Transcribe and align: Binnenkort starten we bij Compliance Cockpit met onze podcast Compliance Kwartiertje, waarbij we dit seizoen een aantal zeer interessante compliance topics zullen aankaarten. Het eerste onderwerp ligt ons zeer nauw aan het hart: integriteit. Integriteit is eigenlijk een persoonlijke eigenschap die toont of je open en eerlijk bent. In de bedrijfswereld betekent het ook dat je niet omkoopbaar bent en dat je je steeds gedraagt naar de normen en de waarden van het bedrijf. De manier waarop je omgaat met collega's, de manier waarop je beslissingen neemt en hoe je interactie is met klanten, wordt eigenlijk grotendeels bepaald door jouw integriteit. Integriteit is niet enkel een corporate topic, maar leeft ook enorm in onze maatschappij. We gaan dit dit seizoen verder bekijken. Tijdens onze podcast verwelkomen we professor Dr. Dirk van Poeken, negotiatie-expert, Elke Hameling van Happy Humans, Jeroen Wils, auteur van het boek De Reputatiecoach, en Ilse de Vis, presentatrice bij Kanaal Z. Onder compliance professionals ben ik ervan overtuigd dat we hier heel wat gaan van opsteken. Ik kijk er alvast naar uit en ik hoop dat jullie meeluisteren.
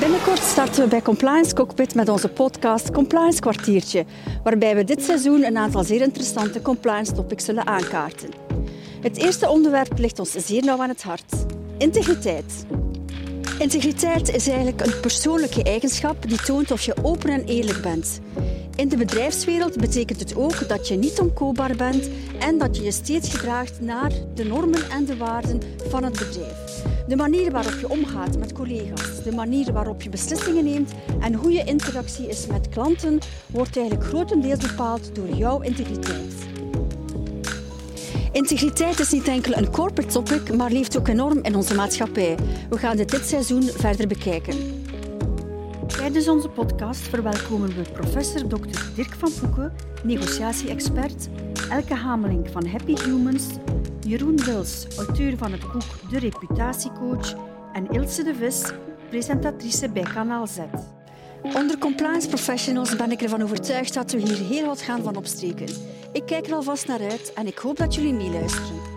Binnenkort 0.00 0.38
starten 0.42 0.82
we 0.82 0.88
bij 0.88 1.02
Compliance 1.02 1.54
Cockpit 1.54 1.94
met 1.94 2.08
onze 2.08 2.28
podcast 2.28 2.90
Compliance 2.90 3.40
Kwartiertje, 3.40 4.04
waarbij 4.42 4.76
we 4.76 4.84
dit 4.84 5.02
seizoen 5.02 5.44
een 5.44 5.56
aantal 5.56 5.84
zeer 5.84 6.00
interessante 6.00 6.62
compliance 6.62 7.12
topics 7.12 7.44
zullen 7.44 7.66
aankaarten. 7.66 8.28
Het 9.00 9.16
eerste 9.16 9.48
onderwerp 9.48 9.98
ligt 9.98 10.18
ons 10.18 10.30
zeer 10.30 10.64
nauw 10.64 10.82
aan 10.82 10.88
het 10.88 11.02
hart: 11.02 11.32
integriteit. 11.78 12.66
Integriteit 13.58 14.34
is 14.34 14.48
eigenlijk 14.48 14.86
een 14.86 15.00
persoonlijke 15.00 15.62
eigenschap 15.62 16.28
die 16.28 16.42
toont 16.42 16.70
of 16.70 16.80
je 16.80 16.94
open 17.02 17.30
en 17.30 17.44
eerlijk 17.44 17.82
bent. 17.82 18.20
In 18.76 18.88
de 18.88 18.96
bedrijfswereld 18.96 19.76
betekent 19.76 20.20
het 20.20 20.36
ook 20.36 20.68
dat 20.68 20.88
je 20.88 20.96
niet 20.96 21.20
omkoopbaar 21.20 21.76
bent 21.76 22.08
en 22.38 22.58
dat 22.58 22.76
je 22.76 22.82
je 22.82 22.92
steeds 22.92 23.28
gedraagt 23.28 23.80
naar 23.80 24.12
de 24.34 24.44
normen 24.44 24.90
en 24.90 25.04
de 25.04 25.16
waarden 25.16 25.60
van 25.88 26.04
het 26.04 26.12
bedrijf. 26.12 26.93
De 27.08 27.16
manier 27.16 27.50
waarop 27.50 27.78
je 27.80 27.88
omgaat 27.88 28.38
met 28.38 28.52
collega's, 28.52 29.22
de 29.22 29.32
manier 29.32 29.72
waarop 29.72 30.02
je 30.02 30.08
beslissingen 30.08 30.64
neemt 30.64 30.92
en 31.20 31.34
hoe 31.34 31.52
je 31.52 31.64
interactie 31.64 32.28
is 32.28 32.46
met 32.46 32.68
klanten, 32.68 33.18
wordt 33.46 33.76
eigenlijk 33.76 34.06
grotendeels 34.06 34.66
bepaald 34.66 35.14
door 35.14 35.28
jouw 35.28 35.60
integriteit. 35.60 36.34
Integriteit 38.32 39.00
is 39.00 39.10
niet 39.10 39.28
enkel 39.28 39.56
een 39.56 39.70
corporate 39.70 40.12
topic, 40.12 40.56
maar 40.56 40.70
leeft 40.70 40.98
ook 40.98 41.08
enorm 41.08 41.38
in 41.42 41.56
onze 41.56 41.74
maatschappij. 41.74 42.36
We 42.70 42.78
gaan 42.78 42.96
dit 42.96 43.10
dit 43.10 43.26
seizoen 43.26 43.62
verder 43.62 44.06
bekijken. 44.06 44.82
Tijdens 45.86 46.28
onze 46.28 46.48
podcast 46.48 47.00
verwelkomen 47.00 47.68
we 47.68 47.82
professor 47.92 48.48
Dr. 48.48 48.80
Dirk 48.94 49.14
van 49.18 49.30
Poeken, 49.40 49.72
negotiatie-expert, 50.02 51.28
Elke 51.70 51.94
Hameling 51.94 52.50
van 52.50 52.66
Happy 52.66 52.94
Humans, 53.04 53.44
Jeroen 54.04 54.44
Wils, 54.44 54.86
auteur 54.96 55.36
van 55.36 55.52
het 55.52 55.72
boek 55.72 56.10
De 56.10 56.18
Reputatiecoach, 56.18 57.34
en 57.72 57.90
Ilse 57.90 58.22
de 58.22 58.34
Vis, 58.34 58.72
presentatrice 59.08 59.88
bij 59.88 60.02
Kanaal 60.02 60.46
Z. 60.46 60.58
Onder 61.42 61.78
compliance 61.78 62.28
professionals 62.28 62.96
ben 62.96 63.10
ik 63.10 63.22
ervan 63.22 63.42
overtuigd 63.42 63.94
dat 63.94 64.12
we 64.12 64.18
hier 64.18 64.38
heel 64.38 64.66
wat 64.66 64.80
gaan 64.80 65.02
van 65.02 65.16
opsteken. 65.16 65.66
Ik 66.12 66.26
kijk 66.26 66.46
er 66.46 66.54
alvast 66.54 66.86
naar 66.86 67.00
uit 67.10 67.32
en 67.32 67.46
ik 67.46 67.58
hoop 67.58 67.76
dat 67.76 67.94
jullie 67.94 68.14
meeluisteren. 68.14 68.93